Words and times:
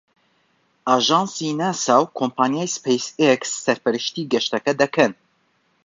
ئاژانسی 0.89 1.49
ناسا 1.59 1.95
و 2.01 2.11
کۆمپانیای 2.17 2.73
سپەیس 2.75 3.05
ئێکس 3.21 3.51
سەرپەرشتی 3.65 4.29
گەشتەکە 4.31 4.73
دەکەن. 4.81 5.11